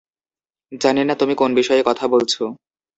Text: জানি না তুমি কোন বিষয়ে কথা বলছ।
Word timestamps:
জানি 0.81 1.01
না 1.05 1.13
তুমি 1.15 1.33
কোন 1.35 1.51
বিষয়ে 1.55 1.81
কথা 1.85 2.05
বলছ। 2.07 2.33